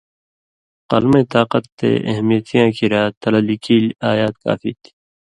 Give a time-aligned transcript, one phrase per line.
[0.91, 4.89] قلمَیں طاقت تے اہمیتی یاں کریا تلہ لکیلیۡ آیات کافی تھی۔